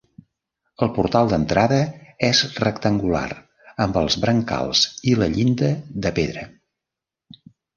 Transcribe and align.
El 0.85 0.89
portal 0.95 1.27
d'entrada 1.33 1.77
és 2.29 2.41
rectangular 2.63 3.27
amb 3.87 4.01
els 4.03 4.19
brancals 4.27 4.83
i 5.13 5.17
la 5.21 5.29
llinda 5.37 5.71
de 6.07 6.17
pedra. 6.21 6.49